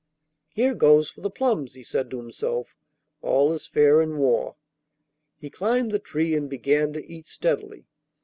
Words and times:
'Here 0.49 0.73
goes 0.73 1.11
for 1.11 1.21
the 1.21 1.29
plums,' 1.29 1.75
he 1.75 1.83
said 1.83 2.09
to 2.09 2.17
himself, 2.17 2.75
'all 3.21 3.53
is 3.53 3.67
fair 3.67 4.01
in 4.01 4.17
war.' 4.17 4.55
He 5.37 5.51
climbed 5.51 5.91
the 5.91 5.99
tree 5.99 6.33
and 6.35 6.49
began 6.49 6.91
to 6.93 7.07
eat 7.07 7.27
steadily. 7.27 7.85